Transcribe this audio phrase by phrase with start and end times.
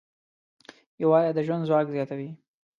[1.01, 2.29] یووالی د ژوند ځواک زیاتوي.